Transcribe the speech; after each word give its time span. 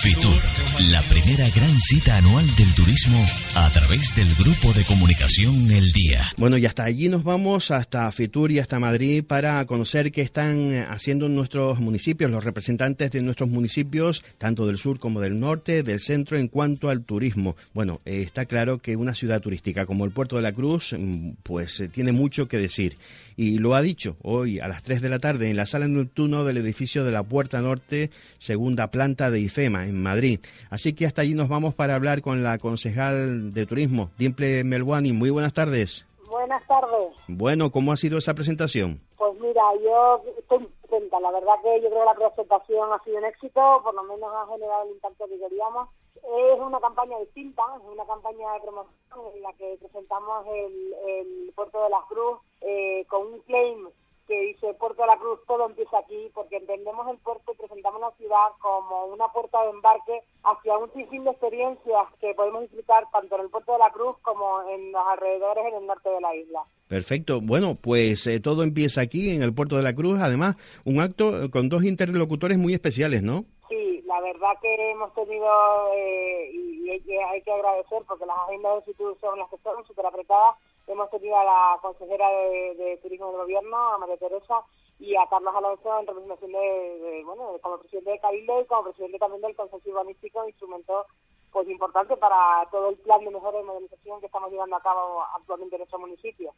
Fitur, 0.00 0.57
la 0.80 1.02
primera 1.02 1.44
gran 1.50 1.76
cita 1.80 2.18
anual 2.18 2.46
del 2.54 2.72
turismo 2.72 3.24
a 3.56 3.68
través 3.70 4.14
del 4.14 4.28
grupo 4.36 4.72
de 4.72 4.84
comunicación 4.84 5.68
El 5.72 5.90
Día. 5.90 6.30
Bueno, 6.36 6.56
y 6.56 6.66
hasta 6.66 6.84
allí 6.84 7.08
nos 7.08 7.24
vamos, 7.24 7.72
hasta 7.72 8.10
Fitur 8.12 8.52
y 8.52 8.60
hasta 8.60 8.78
Madrid, 8.78 9.24
para 9.24 9.64
conocer 9.66 10.12
qué 10.12 10.22
están 10.22 10.86
haciendo 10.88 11.28
nuestros 11.28 11.80
municipios, 11.80 12.30
los 12.30 12.44
representantes 12.44 13.10
de 13.10 13.22
nuestros 13.22 13.48
municipios, 13.48 14.22
tanto 14.38 14.68
del 14.68 14.78
sur 14.78 15.00
como 15.00 15.20
del 15.20 15.40
norte, 15.40 15.82
del 15.82 15.98
centro, 15.98 16.38
en 16.38 16.46
cuanto 16.46 16.90
al 16.90 17.02
turismo. 17.02 17.56
Bueno, 17.74 18.00
eh, 18.04 18.22
está 18.22 18.46
claro 18.46 18.78
que 18.78 18.94
una 18.94 19.14
ciudad 19.14 19.40
turística 19.40 19.84
como 19.84 20.04
el 20.04 20.12
Puerto 20.12 20.36
de 20.36 20.42
la 20.42 20.52
Cruz, 20.52 20.94
mm, 20.96 21.30
pues 21.42 21.80
eh, 21.80 21.88
tiene 21.88 22.12
mucho 22.12 22.46
que 22.46 22.58
decir. 22.58 22.96
Y 23.36 23.58
lo 23.58 23.76
ha 23.76 23.82
dicho 23.82 24.16
hoy 24.22 24.58
a 24.58 24.66
las 24.66 24.82
3 24.82 25.00
de 25.00 25.08
la 25.08 25.20
tarde 25.20 25.48
en 25.48 25.56
la 25.56 25.64
sala 25.64 25.86
nocturna 25.86 26.42
del 26.42 26.56
edificio 26.56 27.04
de 27.04 27.12
la 27.12 27.22
Puerta 27.22 27.60
Norte, 27.60 28.10
segunda 28.38 28.90
planta 28.90 29.30
de 29.30 29.40
IFEMA, 29.40 29.86
en 29.86 30.02
Madrid. 30.02 30.40
Así 30.70 30.94
que 30.94 31.06
hasta 31.06 31.22
allí 31.22 31.34
nos 31.34 31.48
vamos 31.48 31.74
para 31.74 31.94
hablar 31.94 32.20
con 32.20 32.42
la 32.42 32.58
concejal 32.58 33.52
de 33.54 33.66
turismo, 33.66 34.10
Dimple 34.18 34.64
Melwani. 34.64 35.12
Muy 35.12 35.30
buenas 35.30 35.52
tardes. 35.52 36.06
Buenas 36.28 36.66
tardes. 36.66 37.16
Bueno, 37.26 37.70
¿cómo 37.70 37.92
ha 37.92 37.96
sido 37.96 38.18
esa 38.18 38.34
presentación? 38.34 39.00
Pues 39.16 39.32
mira, 39.40 39.62
yo 39.82 40.22
estoy 40.38 40.68
contenta. 40.88 41.20
La 41.20 41.30
verdad 41.30 41.54
que 41.62 41.80
yo 41.82 41.88
creo 41.88 42.00
que 42.00 42.20
la 42.20 42.28
presentación 42.28 42.92
ha 42.92 43.02
sido 43.04 43.18
un 43.18 43.24
éxito, 43.24 43.80
por 43.82 43.94
lo 43.94 44.02
menos 44.02 44.30
ha 44.34 44.52
generado 44.52 44.84
el 44.84 44.92
impacto 44.92 45.26
que 45.26 45.38
queríamos. 45.38 45.88
Es 46.16 46.60
una 46.60 46.80
campaña 46.80 47.18
distinta, 47.20 47.62
es 47.76 47.92
una 47.92 48.04
campaña 48.04 48.52
de 48.52 48.60
promoción 48.60 49.36
en 49.36 49.42
la 49.42 49.52
que 49.54 49.78
presentamos 49.80 50.46
el, 50.48 50.94
el 51.06 51.52
Puerto 51.54 51.82
de 51.84 51.90
la 51.90 52.00
Cruz 52.08 52.40
eh, 52.60 53.06
con 53.08 53.26
un 53.26 53.40
claim 53.40 53.88
que 54.28 54.40
dice 54.42 54.74
Puerto 54.74 55.02
de 55.02 55.08
la 55.08 55.16
Cruz, 55.16 55.40
todo 55.48 55.66
empieza 55.66 55.98
aquí, 55.98 56.30
porque 56.34 56.58
entendemos 56.58 57.08
el 57.08 57.16
puerto 57.18 57.50
y 57.50 57.56
presentamos 57.56 58.00
la 58.00 58.10
ciudad 58.12 58.48
como 58.60 59.06
una 59.06 59.26
puerta 59.28 59.64
de 59.64 59.70
embarque 59.70 60.20
hacia 60.44 60.76
un 60.76 60.92
sinfín 60.92 61.24
de 61.24 61.30
experiencias 61.30 62.04
que 62.20 62.34
podemos 62.34 62.60
disfrutar 62.62 63.04
tanto 63.10 63.36
en 63.36 63.42
el 63.42 63.48
Puerto 63.50 63.72
de 63.72 63.78
la 63.78 63.90
Cruz 63.90 64.16
como 64.22 64.68
en 64.68 64.92
los 64.92 65.02
alrededores 65.08 65.64
en 65.66 65.74
el 65.80 65.86
norte 65.86 66.10
de 66.10 66.20
la 66.20 66.36
isla. 66.36 66.60
Perfecto. 66.88 67.40
Bueno, 67.40 67.76
pues 67.80 68.26
eh, 68.26 68.40
todo 68.40 68.62
empieza 68.62 69.00
aquí 69.00 69.30
en 69.30 69.42
el 69.42 69.54
Puerto 69.54 69.76
de 69.76 69.82
la 69.82 69.94
Cruz. 69.94 70.20
Además, 70.20 70.56
un 70.84 71.00
acto 71.00 71.50
con 71.50 71.68
dos 71.68 71.84
interlocutores 71.84 72.58
muy 72.58 72.74
especiales, 72.74 73.22
¿no? 73.22 73.44
Sí, 73.68 74.02
la 74.06 74.20
verdad 74.20 74.52
que 74.60 74.90
hemos 74.90 75.12
tenido, 75.14 75.46
eh, 75.94 76.50
y, 76.52 76.90
hay, 76.90 77.00
que, 77.00 77.22
hay 77.22 77.42
que 77.42 77.52
agradecer, 77.52 78.02
porque 78.06 78.26
las 78.26 78.36
agendas 78.46 78.76
de 78.76 78.92
futuro 78.92 79.16
son 79.20 79.38
las 79.38 79.48
que 79.50 79.56
son, 79.58 79.86
súper 79.86 80.06
apretadas, 80.06 80.56
hemos 80.92 81.10
tenido 81.10 81.36
a 81.36 81.44
la 81.44 81.78
consejera 81.80 82.28
de, 82.28 82.98
Turismo 83.02 83.28
del 83.28 83.42
Gobierno, 83.42 83.76
a 83.76 83.98
María 83.98 84.16
Teresa, 84.16 84.62
y 84.98 85.14
a 85.14 85.26
Carlos 85.30 85.54
Alonso 85.54 86.00
en 86.00 86.06
representación 86.06 86.52
de, 86.52 87.22
bueno, 87.24 87.56
como 87.62 87.78
presidente 87.78 88.10
de 88.10 88.18
Cabildo 88.18 88.60
y 88.60 88.66
como 88.66 88.84
presidente 88.84 89.18
también 89.18 89.42
del 89.42 89.54
Consejo 89.56 89.90
Urbanístico, 89.90 90.48
instrumento 90.48 91.06
pues 91.52 91.68
importante 91.68 92.16
para 92.16 92.68
todo 92.70 92.90
el 92.90 92.96
plan 92.96 93.24
de 93.24 93.30
mejora 93.30 93.60
y 93.60 93.64
modernización 93.64 94.20
que 94.20 94.26
estamos 94.26 94.50
llevando 94.50 94.76
a 94.76 94.82
cabo 94.82 95.22
actualmente 95.34 95.76
en 95.76 95.80
nuestro 95.80 95.98
municipio. 95.98 96.52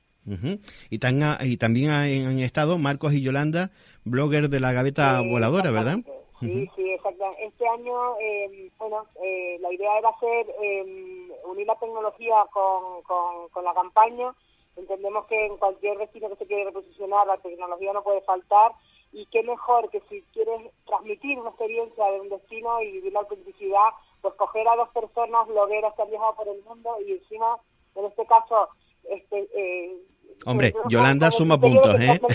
y, 0.91 0.99
tan, 0.99 1.21
y 1.43 1.57
también 1.59 1.91
han, 1.91 2.39
estado 2.41 2.77
Marcos 2.79 3.13
y 3.13 3.23
Yolanda, 3.23 3.71
bloggers 4.05 4.51
de 4.51 4.61
la 4.61 4.73
Gaveta 4.73 5.21
Voladora, 5.21 5.71
¿verdad? 5.71 5.99
Sí, 6.41 6.71
sí, 6.75 6.91
exactamente. 6.91 7.45
Este 7.45 7.69
año, 7.69 8.19
eh, 8.19 8.71
bueno, 8.79 9.07
eh, 9.23 9.59
la 9.61 9.73
idea 9.73 9.99
era 9.99 10.09
hacer, 10.09 10.47
eh, 10.63 11.29
unir 11.45 11.67
la 11.67 11.77
tecnología 11.77 12.47
con, 12.51 13.03
con, 13.03 13.65
la 13.65 13.75
campaña. 13.75 14.35
Entendemos 14.77 15.27
que 15.27 15.47
en 15.47 15.59
cualquier 15.59 15.99
destino 15.99 16.31
que 16.31 16.37
se 16.37 16.47
quiere 16.47 16.65
reposicionar, 16.65 17.27
la 17.27 17.37
tecnología 17.39 17.93
no 17.93 18.03
puede 18.03 18.23
faltar. 18.23 18.73
Y 19.13 19.27
qué 19.27 19.43
mejor 19.43 19.91
que 19.91 20.01
si 20.09 20.23
quieres 20.33 20.73
transmitir 20.87 21.39
una 21.39 21.51
experiencia 21.51 22.07
de 22.11 22.21
un 22.21 22.29
destino 22.31 22.81
y 22.81 22.93
vivir 22.93 23.13
la 23.13 23.21
autenticidad, 23.21 23.91
pues 24.23 24.35
coger 24.35 24.67
a 24.69 24.77
dos 24.77 24.89
personas 24.91 25.47
blogueras 25.47 25.95
que 25.95 26.03
han 26.03 26.11
viajado 26.11 26.35
por 26.37 26.49
el 26.49 26.63
mundo 26.63 26.97
y 27.05 27.13
encima, 27.13 27.57
en 27.97 28.05
este 28.07 28.25
caso, 28.27 28.69
este, 29.05 29.49
eh, 29.55 29.99
Hombre, 30.47 30.73
Yolanda 30.89 31.31
suma 31.31 31.59
puntos, 31.59 32.01
¿eh? 32.01 32.21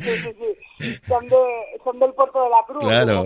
Sí, 0.00 0.18
sí, 0.18 0.32
sí. 0.38 0.53
Son, 1.06 1.28
de, 1.28 1.80
son 1.84 1.98
del 1.98 2.12
puerto 2.14 2.42
de 2.42 2.50
la 2.50 2.64
Cruz. 2.66 2.84
Claro. 2.84 3.24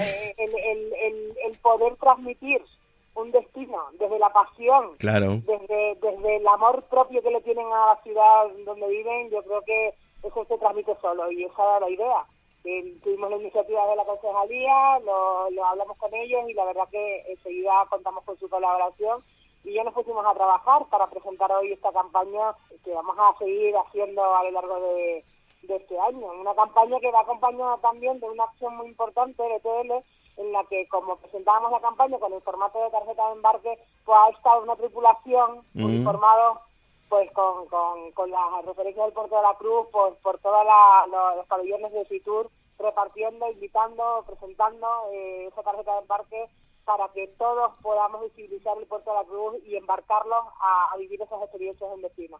Eh, 0.00 0.34
el, 0.38 0.50
el, 0.54 0.92
el, 0.94 1.34
el, 1.46 1.58
poder 1.58 1.96
transmitir 1.96 2.62
un 3.14 3.30
destino 3.30 3.76
desde 3.98 4.18
la 4.18 4.30
pasión, 4.30 4.96
claro. 4.98 5.40
desde, 5.44 5.96
desde 6.00 6.36
el 6.36 6.46
amor 6.46 6.84
propio 6.84 7.20
que 7.22 7.30
le 7.30 7.40
tienen 7.42 7.66
a 7.66 7.94
la 7.94 8.00
ciudad 8.02 8.46
donde 8.64 8.86
viven, 8.88 9.30
yo 9.30 9.42
creo 9.42 9.60
que 9.62 9.94
eso 10.22 10.44
se 10.46 10.58
transmite 10.58 10.94
solo 11.00 11.30
y 11.30 11.44
esa 11.44 11.62
era 11.62 11.80
la 11.80 11.90
idea. 11.90 12.24
tuvimos 13.02 13.30
la 13.30 13.36
iniciativa 13.36 13.86
de 13.88 13.96
la 13.96 14.04
concejalía, 14.04 14.98
lo, 15.00 15.50
lo 15.50 15.64
hablamos 15.64 15.96
con 15.98 16.14
ellos 16.14 16.48
y 16.48 16.54
la 16.54 16.64
verdad 16.64 16.88
que 16.90 17.24
enseguida 17.32 17.72
contamos 17.90 18.24
con 18.24 18.38
su 18.38 18.48
colaboración 18.48 19.20
y 19.64 19.74
ya 19.74 19.82
nos 19.84 19.94
pusimos 19.94 20.24
a 20.24 20.34
trabajar 20.34 20.86
para 20.88 21.08
presentar 21.08 21.50
hoy 21.52 21.72
esta 21.72 21.92
campaña 21.92 22.54
que 22.84 22.92
vamos 22.92 23.16
a 23.18 23.36
seguir 23.38 23.74
haciendo 23.76 24.22
a 24.22 24.44
lo 24.44 24.50
largo 24.52 24.80
de, 24.80 25.24
este 25.68 25.98
año. 25.98 26.26
Una 26.40 26.54
campaña 26.54 27.00
que 27.00 27.10
va 27.10 27.20
acompañada 27.20 27.76
también 27.78 28.20
de 28.20 28.28
una 28.28 28.44
acción 28.44 28.76
muy 28.76 28.88
importante 28.88 29.42
de 29.42 29.60
TL 29.60 30.04
en 30.38 30.52
la 30.52 30.64
que 30.64 30.86
como 30.88 31.16
presentábamos 31.16 31.72
la 31.72 31.80
campaña 31.80 32.18
con 32.18 32.32
el 32.32 32.40
formato 32.42 32.82
de 32.82 32.90
tarjeta 32.90 33.26
de 33.26 33.32
embarque, 33.34 33.78
pues 34.04 34.18
ha 34.18 34.30
estado 34.30 34.62
una 34.62 34.76
tripulación 34.76 35.62
mm. 35.74 35.84
uniformado 35.84 36.60
pues 37.08 37.30
con, 37.32 37.66
con, 37.66 38.12
con 38.12 38.30
las 38.30 38.64
referencias 38.66 39.06
del 39.06 39.14
Puerto 39.14 39.36
de 39.36 39.42
la 39.42 39.54
Cruz, 39.54 39.88
pues 39.90 40.14
por 40.22 40.38
todos 40.38 40.64
los 41.10 41.46
pabellones 41.46 41.90
de 41.92 42.04
Fitur, 42.04 42.50
repartiendo, 42.78 43.50
invitando, 43.50 44.24
presentando 44.26 44.86
eh, 45.12 45.46
esa 45.50 45.62
tarjeta 45.62 45.94
de 45.94 46.00
embarque 46.00 46.46
para 46.88 47.04
que 47.14 47.28
todos 47.38 47.76
podamos 47.82 48.22
visibilizar 48.34 48.72
el 48.80 48.86
Puerto 48.86 49.10
de 49.10 49.16
la 49.18 49.24
Cruz 49.26 49.60
y 49.68 49.76
embarcarlos 49.76 50.38
a, 50.58 50.96
vivir 50.96 51.20
esas 51.20 51.42
experiencias 51.42 51.90
en 51.94 52.00
destino. 52.00 52.38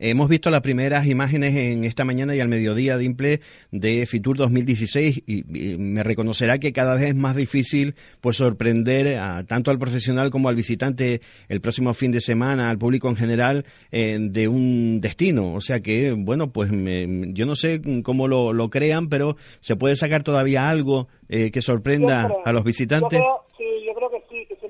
Hemos 0.00 0.28
visto 0.28 0.50
las 0.50 0.60
primeras 0.60 1.06
imágenes 1.06 1.54
en 1.54 1.84
esta 1.84 2.04
mañana 2.04 2.34
y 2.34 2.40
al 2.40 2.48
mediodía 2.48 2.98
de 2.98 3.04
Imple 3.04 3.40
de 3.70 4.06
Fitur 4.06 4.36
2016 4.36 5.22
y, 5.26 5.44
me 5.78 6.02
reconocerá 6.02 6.58
que 6.58 6.72
cada 6.72 6.94
vez 6.94 7.10
es 7.10 7.14
más 7.14 7.36
difícil 7.36 7.94
pues 8.20 8.38
sorprender 8.38 9.18
a, 9.18 9.44
tanto 9.44 9.70
al 9.70 9.78
profesional 9.78 10.30
como 10.30 10.48
al 10.48 10.56
visitante 10.56 11.20
el 11.48 11.60
próximo 11.60 11.94
fin 11.94 12.10
de 12.10 12.20
semana, 12.20 12.70
al 12.70 12.78
público 12.78 13.08
en 13.08 13.16
general, 13.16 13.66
eh, 13.92 14.18
de 14.20 14.48
un 14.48 15.00
destino. 15.00 15.54
O 15.54 15.60
sea 15.60 15.78
que, 15.78 16.12
bueno, 16.12 16.50
pues 16.50 16.72
yo 16.72 17.46
no 17.46 17.54
sé 17.54 17.80
cómo 18.02 18.26
lo, 18.26 18.52
lo 18.52 18.68
crean, 18.68 19.08
pero 19.08 19.36
se 19.60 19.76
puede 19.76 19.94
sacar 19.94 20.24
todavía 20.24 20.68
algo 20.68 21.06
eh, 21.28 21.50
que 21.50 21.62
sorprenda 21.62 22.28
a 22.44 22.52
los 22.52 22.64
visitantes? 22.64 23.18
yo 23.18 23.24
creo 23.24 23.43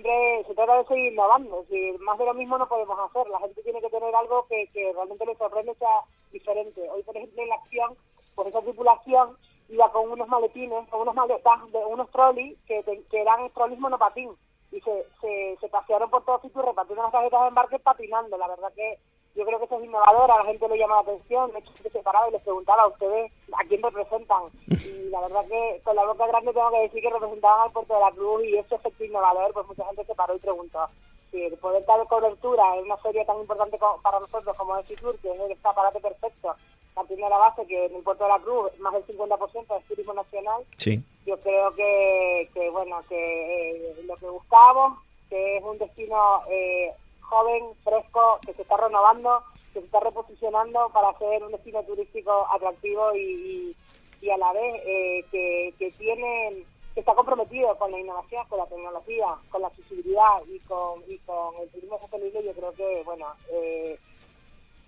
siempre 0.04 0.44
se 0.46 0.54
trata 0.54 0.76
de 0.76 0.84
seguir 0.84 1.12
innovando. 1.12 1.64
Si 1.70 1.92
más 2.00 2.18
de 2.18 2.26
lo 2.26 2.34
mismo 2.34 2.58
no 2.58 2.68
podemos 2.68 2.98
hacer. 2.98 3.26
La 3.28 3.40
gente 3.40 3.62
tiene 3.62 3.80
que 3.80 3.90
tener 3.90 4.14
algo 4.14 4.46
que, 4.48 4.68
que 4.72 4.92
realmente 4.92 5.26
le 5.26 5.36
sorprende, 5.36 5.74
sea 5.76 6.04
diferente. 6.30 6.88
Hoy, 6.90 7.02
por 7.02 7.16
ejemplo, 7.16 7.42
en 7.42 7.48
la 7.48 7.54
acción, 7.56 7.96
por 8.34 8.46
esa 8.46 8.60
tripulación 8.60 9.36
iba 9.68 9.90
con 9.92 10.10
unos 10.10 10.28
maletines, 10.28 10.86
con 10.90 11.00
unos 11.00 11.14
maletas, 11.14 11.72
de 11.72 11.78
unos 11.78 12.10
trolleys 12.10 12.58
que, 12.66 12.82
que 13.10 13.20
eran 13.20 13.50
trolleys 13.50 13.80
monopatín. 13.80 14.30
Y 14.70 14.80
se, 14.80 15.06
se, 15.20 15.56
se 15.60 15.68
pasearon 15.68 16.10
por 16.10 16.24
todo 16.24 16.40
sitio 16.40 16.60
repartiendo 16.62 17.02
las 17.02 17.12
tarjetas 17.12 17.40
de 17.42 17.48
embarque 17.48 17.78
patinando. 17.78 18.36
La 18.36 18.48
verdad 18.48 18.72
que 18.74 18.98
yo 19.44 19.46
creo 19.46 19.58
que 19.58 19.64
eso 19.66 19.78
es 19.78 19.84
innovador, 19.84 20.30
a 20.30 20.38
la 20.38 20.44
gente 20.44 20.68
le 20.68 20.78
llama 20.78 20.96
la 20.96 21.00
atención, 21.02 21.50
me 21.52 21.58
he 21.58 21.62
hecho 21.62 21.72
separado 21.92 22.28
y 22.28 22.32
les 22.32 22.42
preguntaba 22.42 22.82
a 22.82 22.88
ustedes 22.88 23.30
a 23.52 23.64
quién 23.64 23.82
representan. 23.82 24.44
Y 24.84 25.10
la 25.10 25.20
verdad 25.20 25.44
que 25.46 25.80
con 25.84 25.96
la 25.96 26.04
boca 26.04 26.26
grande 26.26 26.52
tengo 26.52 26.70
que 26.70 26.80
decir 26.80 27.02
que 27.02 27.10
representaban 27.10 27.66
al 27.66 27.72
Puerto 27.72 27.94
de 27.94 28.00
la 28.00 28.10
Cruz 28.12 28.44
y 28.44 28.56
ese 28.56 28.74
efecto 28.74 29.04
innovador, 29.04 29.52
pues 29.52 29.66
mucha 29.66 29.84
gente 29.86 30.04
se 30.04 30.14
paró 30.14 30.34
y 30.34 30.38
preguntó. 30.38 30.88
El 31.32 31.56
poder 31.58 31.84
dar 31.84 32.06
cobertura 32.06 32.76
en 32.76 32.84
una 32.84 32.96
feria 32.98 33.24
tan 33.24 33.38
importante 33.38 33.76
para 34.02 34.20
nosotros 34.20 34.56
como 34.56 34.76
es 34.78 34.86
Fitur, 34.86 35.18
que 35.18 35.32
es 35.32 35.40
el 35.40 35.50
escaparate 35.50 36.00
perfecto, 36.00 36.54
la 36.94 37.02
primera 37.02 37.36
base, 37.36 37.66
que 37.66 37.86
en 37.86 37.96
el 37.96 38.02
Puerto 38.02 38.24
de 38.24 38.30
la 38.30 38.38
Cruz 38.38 38.70
más 38.78 38.92
del 38.92 39.06
50% 39.06 39.78
es 39.78 39.84
turismo 39.86 40.14
nacional, 40.14 40.62
sí. 40.78 41.02
yo 41.26 41.36
creo 41.40 41.74
que, 41.74 42.48
que 42.54 42.70
bueno, 42.70 43.00
que 43.08 43.70
eh, 43.70 44.02
lo 44.06 44.16
que 44.16 44.26
buscamos, 44.26 44.98
que 45.28 45.56
es 45.56 45.64
un 45.64 45.78
destino 45.78 46.42
eh, 46.48 46.92
joven, 47.34 47.64
fresco, 47.82 48.38
que 48.46 48.54
se 48.54 48.62
está 48.62 48.76
renovando, 48.76 49.42
que 49.72 49.80
se 49.80 49.86
está 49.86 50.00
reposicionando 50.00 50.88
para 50.90 51.18
ser 51.18 51.42
un 51.42 51.50
destino 51.50 51.82
turístico 51.82 52.46
atractivo 52.52 53.14
y, 53.16 53.76
y, 54.20 54.30
a 54.30 54.36
la 54.38 54.52
vez 54.52 54.82
eh, 54.86 55.24
que, 55.30 55.74
que 55.78 55.90
tiene 55.92 56.64
que 56.94 57.00
está 57.00 57.12
comprometido 57.14 57.76
con 57.76 57.90
la 57.90 57.98
innovación, 57.98 58.46
con 58.48 58.60
la 58.60 58.66
tecnología, 58.66 59.26
con 59.50 59.62
la 59.62 59.66
accesibilidad 59.66 60.42
y 60.48 60.60
con, 60.60 61.02
y 61.08 61.18
con 61.18 61.56
el 61.56 61.68
turismo 61.70 61.98
sostenible, 61.98 62.44
yo 62.44 62.52
creo 62.52 62.72
que, 62.72 63.02
bueno, 63.04 63.26
eh, 63.50 63.98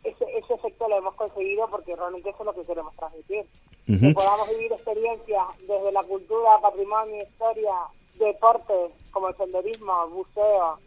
ese, 0.04 0.25
ese 0.38 0.54
efecto 0.54 0.88
lo 0.88 0.98
hemos 0.98 1.14
conseguido 1.14 1.66
porque 1.69 1.96
realmente 1.96 2.31
eso 2.31 2.38
es 2.40 2.46
lo 2.46 2.54
que 2.54 2.64
queremos 2.64 2.94
transmitir. 2.94 3.44
Que 3.87 4.12
podamos 4.14 4.48
vivir 4.48 4.72
experiencias 4.72 5.46
desde 5.60 5.93
la 5.93 6.04
cultura, 6.04 6.60
patrimonio, 6.60 7.25
historia, 7.25 7.75
deporte, 8.14 8.90
como 9.10 9.28
el 9.28 9.37
senderismo, 9.37 10.08
buceo, 10.08 10.78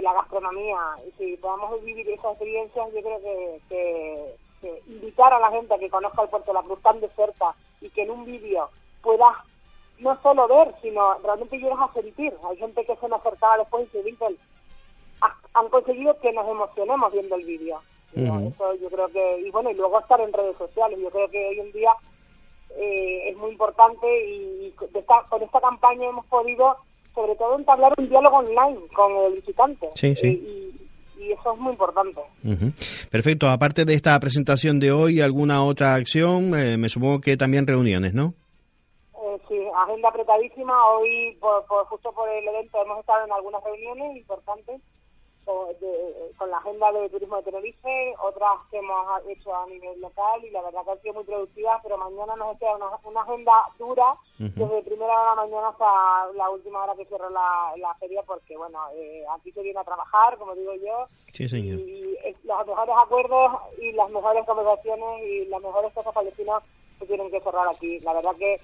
la 0.00 0.12
gastronomía, 0.14 0.78
y 1.06 1.10
si 1.18 1.36
podamos 1.36 1.82
vivir 1.84 2.08
esas 2.08 2.32
experiencias, 2.32 2.86
yo 2.94 3.02
creo 3.02 3.20
que, 3.20 3.60
que, 3.68 4.82
invitar 4.86 5.32
a 5.32 5.40
la 5.40 5.50
gente 5.50 5.74
a 5.74 5.78
que 5.78 5.90
conozca 5.90 6.22
el 6.22 6.28
Puerto 6.28 6.52
de 6.52 6.54
la 6.54 6.62
Cruz 6.62 6.80
tan 6.82 7.00
de 7.00 7.08
cerca 7.10 7.52
y 7.80 7.90
que 7.90 8.02
en 8.02 8.12
un 8.12 8.24
vídeo 8.24 8.70
puedas 9.02 9.36
no 9.98 10.16
solo 10.22 10.46
ver, 10.48 10.72
sino 10.80 11.14
realmente 11.18 11.58
llegas 11.58 11.80
a 11.80 11.92
sentir. 11.92 12.32
Hay 12.48 12.56
gente 12.56 12.84
que 12.84 12.96
se 12.96 13.08
nos 13.08 13.20
acercaba 13.20 13.58
después 13.58 13.86
y 13.88 13.90
se 13.90 14.02
dice, 14.04 14.24
han 15.54 15.68
conseguido 15.68 16.18
que 16.20 16.32
nos 16.32 16.48
emocionemos 16.48 17.12
viendo 17.12 17.34
el 17.36 17.44
vídeo. 17.44 17.80
Eso 18.14 18.74
yo 18.74 18.90
creo 18.90 19.08
que, 19.08 19.40
y 19.40 19.50
bueno, 19.50 19.70
y 19.70 19.74
luego 19.74 19.98
estar 19.98 20.20
en 20.20 20.32
redes 20.32 20.56
sociales, 20.58 20.98
yo 21.00 21.10
creo 21.10 21.28
que 21.28 21.48
hoy 21.48 21.60
en 21.60 21.72
día 21.72 21.92
eh, 22.76 23.30
es 23.30 23.36
muy 23.36 23.50
importante 23.50 24.06
y, 24.26 24.74
con 25.28 25.42
esta 25.42 25.60
campaña 25.60 26.08
hemos 26.08 26.26
podido 26.26 26.76
sobre 27.14 27.34
todo 27.36 27.58
entablar 27.58 27.92
un 27.98 28.08
diálogo 28.08 28.38
online 28.38 28.80
con 28.94 29.12
el 29.26 29.32
visitante. 29.34 29.88
Sí, 29.94 30.14
sí. 30.14 30.28
Y, 30.28 31.32
eso 31.32 31.52
es 31.54 31.60
muy 31.60 31.70
importante. 31.70 32.20
Perfecto. 33.08 33.48
Aparte 33.48 33.84
de 33.84 33.94
esta 33.94 34.18
presentación 34.18 34.80
de 34.80 34.90
hoy, 34.90 35.20
¿alguna 35.20 35.64
otra 35.64 35.94
acción? 35.94 36.52
Eh, 36.58 36.76
me 36.76 36.88
supongo 36.88 37.20
que 37.20 37.36
también 37.36 37.64
reuniones, 37.64 38.12
¿no? 38.12 38.34
Eh, 39.14 39.38
sí, 39.48 39.56
agenda 39.84 40.08
apretadísima. 40.08 40.74
Hoy, 40.88 41.38
por, 41.40 41.64
justo 41.86 42.12
por 42.12 42.28
el 42.28 42.46
evento, 42.48 42.82
hemos 42.84 42.98
estado 42.98 43.24
en 43.24 43.32
algunas 43.32 43.62
reuniones 43.62 44.16
importantes 44.16 44.80
con 45.44 46.50
la 46.50 46.58
agenda 46.58 46.92
de 46.92 47.08
turismo 47.08 47.36
de 47.36 47.42
Tenerife, 47.42 48.14
otras 48.22 48.60
que 48.70 48.78
hemos 48.78 49.06
hecho 49.28 49.54
a 49.54 49.66
nivel 49.66 50.00
local 50.00 50.44
y 50.44 50.50
la 50.50 50.62
verdad 50.62 50.84
que 50.84 50.90
han 50.92 51.02
sido 51.02 51.14
muy 51.14 51.24
productivas, 51.24 51.80
pero 51.82 51.98
mañana 51.98 52.36
nos 52.36 52.58
queda 52.58 52.76
una, 52.76 52.86
una 53.04 53.20
agenda 53.22 53.52
dura 53.78 54.14
desde 54.38 54.82
primera 54.82 55.12
hora 55.12 55.30
de 55.30 55.36
la 55.36 55.42
mañana 55.42 55.68
hasta 55.68 56.32
la 56.36 56.50
última 56.50 56.82
hora 56.84 56.94
que 56.96 57.04
cierra 57.06 57.30
la, 57.30 57.74
la 57.76 57.94
feria 57.94 58.22
porque, 58.26 58.56
bueno, 58.56 58.78
eh, 58.94 59.24
aquí 59.34 59.52
se 59.52 59.62
viene 59.62 59.80
a 59.80 59.84
trabajar, 59.84 60.36
como 60.38 60.54
digo 60.54 60.74
yo, 60.74 61.06
y, 61.38 62.18
los 62.44 62.66
mejores 62.66 62.94
acuerdos 62.96 63.52
y 63.80 63.92
las 63.92 64.10
mejores 64.10 64.44
conversaciones 64.44 65.22
y 65.22 65.46
las 65.46 65.62
mejores 65.62 65.92
cosas 65.92 66.12
palestinas 66.12 66.62
se 66.98 67.06
tienen 67.06 67.30
que 67.30 67.40
cerrar 67.40 67.68
aquí. 67.68 68.00
La 68.00 68.12
verdad 68.14 68.34
que 68.38 68.60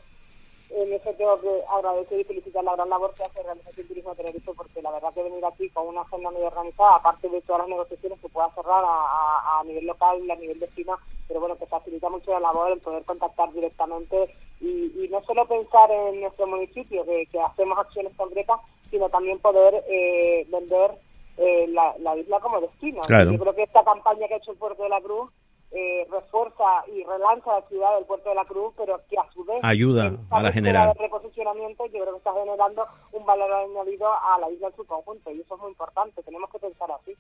en 0.71 0.93
eso 0.93 1.13
tengo 1.15 1.41
que 1.41 1.63
agradecer 1.69 2.21
y 2.21 2.25
felicitar 2.25 2.63
la 2.63 2.77
gran 2.77 2.89
labor 2.89 3.15
que 3.15 3.25
hace 3.25 3.43
Realización 3.43 3.89
Turismo 3.89 4.15
Tenerife 4.15 4.53
porque 4.55 4.83
la 4.83 4.91
verdad 4.91 5.13
que 5.15 5.23
venir 5.23 5.45
aquí 5.45 5.69
con 5.71 5.89
una 5.89 6.03
agenda 6.03 6.31
muy 6.31 6.43
organizada, 6.43 6.97
aparte 6.97 7.29
de 7.29 7.41
todas 7.43 7.61
las 7.61 7.69
negociaciones 7.69 8.21
que 8.21 8.29
pueda 8.29 8.51
cerrar 8.55 8.85
a, 8.85 9.61
a, 9.61 9.65
nivel 9.65 9.87
local 9.87 10.23
y 10.23 10.31
a 10.31 10.37
nivel 10.37 10.61
destino, 10.61 10.99
pero 11.27 11.41
bueno, 11.41 11.57
que 11.57 11.67
facilita 11.67 12.11
mucho 12.11 12.33
la 12.33 12.41
labor 12.41 12.73
el 12.73 12.81
poder 12.81 13.05
contactar 13.05 13.53
directamente 13.53 14.35
y, 14.61 15.05
y 15.05 15.09
no 15.11 15.23
solo 15.25 15.47
pensar 15.47 15.91
en 15.91 16.21
nuestro 16.21 16.47
municipio, 16.47 17.05
que, 17.05 17.27
que 17.27 17.41
hacemos 17.41 17.79
acciones 17.79 18.13
concretas, 18.17 18.61
sino 18.91 19.09
también 19.09 19.39
poder 19.39 19.83
eh, 19.89 20.47
vender 20.51 20.93
eh, 21.39 21.67
la, 21.69 21.95
la, 21.99 22.17
isla 22.17 22.41
como 22.41 22.61
destino. 22.61 23.03
Yo 23.09 23.39
creo 23.39 23.55
que 23.55 23.63
esta 23.63 23.85
campaña 23.85 24.27
que 24.27 24.35
ha 24.35 24.39
hecho 24.39 24.53
el 24.53 24.59
Puerto 24.59 24.83
de 24.83 24.89
la 24.89 25.01
Cruz 25.01 25.31
eh, 25.71 26.07
refuerza 26.11 26.65
y 26.91 27.05
relanza 27.05 27.61
la 27.61 27.69
ciudad 27.69 27.95
del 27.97 28.07
Puerto 28.07 28.31
de 28.31 28.35
la 28.35 28.45
Cruz, 28.45 28.73
pero 28.77 29.01
que 29.09 29.19
a 29.19 29.31
su 29.33 29.45
vez 29.45 29.59
ayuda 29.63 30.13
a 30.31 30.43
la 30.43 30.51
general. 30.51 30.95
De 30.95 31.03
reposicionamiento, 31.03 31.85
yo 31.87 32.01
creo 32.01 32.13
que 32.13 32.19
está 32.19 32.33
generando 32.33 32.87
un 33.13 33.27
valor 33.27 33.53
añadido 33.53 34.07
a 34.07 34.39
la 34.41 34.51
isla 34.51 34.69
en 34.69 34.77
su 34.77 34.87
conjunto 34.87 35.31
y 35.31 35.41
eso 35.41 35.55
es 35.55 35.61
muy 35.61 35.71
importante, 35.71 36.23
tenemos 36.23 36.49
que 36.51 36.59
pensar 36.59 36.91
así. 36.91 37.15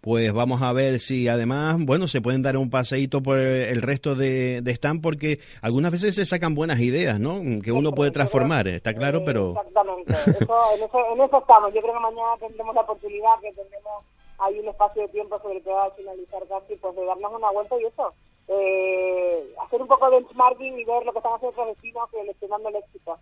Pues 0.00 0.32
vamos 0.32 0.62
a 0.62 0.72
ver 0.72 0.98
si 0.98 1.28
además, 1.28 1.76
bueno, 1.80 2.08
se 2.08 2.22
pueden 2.22 2.42
dar 2.42 2.56
un 2.56 2.70
paseíto 2.70 3.22
por 3.22 3.38
el 3.38 3.82
resto 3.82 4.14
de, 4.14 4.62
de 4.62 4.70
stand 4.72 5.02
porque 5.02 5.40
algunas 5.60 5.92
veces 5.92 6.14
se 6.14 6.24
sacan 6.24 6.54
buenas 6.54 6.80
ideas, 6.80 7.20
¿no? 7.20 7.40
Que 7.62 7.72
uno 7.72 7.92
puede 7.92 8.10
transformar, 8.10 8.66
está 8.68 8.94
claro, 8.94 9.22
pero... 9.24 9.50
Exactamente, 9.50 10.12
eso, 10.12 10.58
en, 10.74 10.82
eso, 10.82 11.12
en 11.12 11.20
eso 11.20 11.38
estamos. 11.38 11.74
Yo 11.74 11.80
creo 11.82 11.94
que 11.94 12.00
mañana 12.00 12.36
tendremos 12.40 12.74
la 12.74 12.80
oportunidad 12.80 13.40
que 13.42 13.52
tendremos 13.52 14.04
hay 14.44 14.58
un 14.58 14.68
espacio 14.68 15.02
de 15.02 15.08
tiempo 15.08 15.38
sobre 15.40 15.60
todo 15.60 15.80
al 15.80 15.92
finalizar 15.92 16.46
casi, 16.48 16.76
pues 16.76 16.94
de 16.96 17.04
darnos 17.04 17.32
una 17.32 17.50
vuelta 17.50 17.78
y 17.80 17.84
eso, 17.84 18.12
eh, 18.48 19.54
hacer 19.62 19.80
un 19.80 19.88
poco 19.88 20.10
de 20.10 20.20
benchmarking 20.20 20.78
y 20.78 20.84
ver 20.84 21.04
lo 21.04 21.12
que 21.12 21.18
están 21.18 21.32
haciendo 21.32 21.60
otros 21.60 21.76
vecinos 21.76 22.10
que 22.10 22.22
les 22.24 22.34
están 22.34 22.50
dando 22.50 22.68
el 22.68 22.76
éxito. 22.76 23.18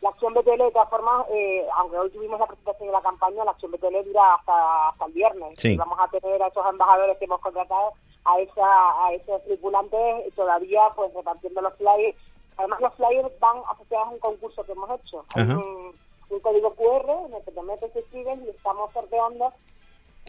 La 0.00 0.10
acción 0.10 0.34
BTL, 0.34 0.58
de 0.58 0.70
todas 0.72 0.90
formas, 0.90 1.26
eh, 1.30 1.66
aunque 1.76 1.96
hoy 1.96 2.10
tuvimos 2.10 2.38
la 2.38 2.46
presentación 2.46 2.88
de 2.88 2.92
la 2.92 3.00
campaña, 3.00 3.44
la 3.44 3.52
acción 3.52 3.70
BTL 3.70 4.04
dura 4.04 4.34
hasta, 4.34 4.88
hasta 4.88 5.06
el 5.06 5.12
viernes. 5.12 5.64
Y 5.64 5.76
vamos 5.76 5.98
a 5.98 6.08
tener 6.08 6.42
a 6.42 6.48
esos 6.48 6.66
embajadores 6.66 7.16
que 7.18 7.24
hemos 7.24 7.40
contratado, 7.40 7.92
a 8.24 8.40
esa 8.40 9.06
a 9.06 9.12
esos 9.12 9.42
tripulantes, 9.44 10.34
todavía 10.34 10.82
pues 10.94 11.14
repartiendo 11.14 11.62
los 11.62 11.74
flyers. 11.76 12.18
Además, 12.56 12.80
los 12.80 12.94
flyers 12.94 13.40
van 13.40 13.58
asociados 13.70 14.08
a 14.08 14.10
un 14.10 14.18
concurso 14.18 14.64
que 14.64 14.72
hemos 14.72 14.90
hecho. 14.90 15.24
Hay 15.34 15.42
un, 15.42 15.94
código 16.42 16.74
QR 16.74 17.26
en 17.26 17.34
el 17.34 17.44
que 17.44 17.52
te 17.52 17.62
metes 17.62 17.94
y 17.94 17.98
escribes 18.00 18.40
y 18.44 18.48
estamos 18.50 18.92
sorteando 18.92 19.52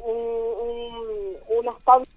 un, 0.04 1.38
un, 1.58 1.68
estancia 1.68 2.16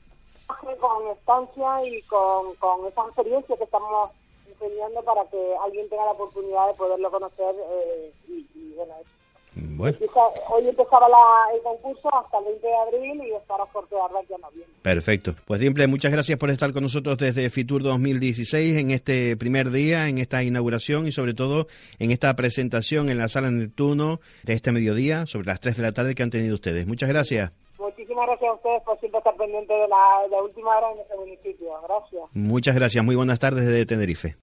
con 0.80 1.08
estancia 1.08 1.86
y 1.86 2.02
con, 2.02 2.54
con 2.56 2.86
esa 2.86 3.02
experiencia 3.02 3.56
que 3.56 3.64
estamos 3.64 4.10
enseñando 4.46 5.02
para 5.02 5.24
que 5.26 5.56
alguien 5.62 5.88
tenga 5.88 6.06
la 6.06 6.12
oportunidad 6.12 6.68
de 6.68 6.74
poderlo 6.74 7.10
conocer 7.10 7.54
eh, 7.56 8.12
y, 8.28 8.74
bueno, 8.74 8.94
Hoy 9.78 10.68
empezaba 10.68 11.06
el 11.54 11.62
concurso 11.62 12.14
hasta 12.14 12.38
el 12.38 12.44
20 12.44 12.66
de 12.66 12.76
abril 12.76 13.22
y 13.26 13.34
estará 13.34 13.64
sortearla 13.72 14.20
ya 14.28 14.38
noviembre. 14.38 14.74
Perfecto. 14.82 15.34
Pues 15.46 15.60
Dimple, 15.60 15.86
muchas 15.88 16.12
gracias 16.12 16.38
por 16.38 16.50
estar 16.50 16.72
con 16.72 16.84
nosotros 16.84 17.18
desde 17.18 17.50
Fitur 17.50 17.82
2016 17.82 18.76
en 18.76 18.90
este 18.90 19.36
primer 19.36 19.70
día, 19.70 20.08
en 20.08 20.18
esta 20.18 20.42
inauguración 20.42 21.08
y 21.08 21.12
sobre 21.12 21.34
todo 21.34 21.66
en 21.98 22.10
esta 22.12 22.34
presentación 22.36 23.10
en 23.10 23.18
la 23.18 23.28
sala 23.28 23.50
Neptuno 23.50 24.20
de 24.44 24.54
este 24.54 24.70
mediodía 24.70 25.26
sobre 25.26 25.48
las 25.48 25.60
3 25.60 25.76
de 25.76 25.82
la 25.82 25.92
tarde 25.92 26.14
que 26.14 26.22
han 26.22 26.30
tenido 26.30 26.54
ustedes. 26.54 26.86
Muchas 26.86 27.08
gracias. 27.08 27.52
Muchísimas 27.98 28.28
gracias 28.28 28.48
a 28.48 28.54
ustedes 28.54 28.82
por 28.84 29.00
siempre 29.00 29.18
estar 29.18 29.34
pendientes 29.36 29.76
de 29.76 29.88
la, 29.88 30.40
última 30.40 30.78
hora 30.78 30.92
en 30.92 31.00
este 31.00 31.16
municipio. 31.16 31.68
Gracias. 31.82 32.22
Muchas 32.32 32.76
gracias. 32.76 33.04
Muy 33.04 33.16
buenas 33.16 33.40
tardes 33.40 33.66
desde 33.66 33.86
Tenerife. 33.86 34.36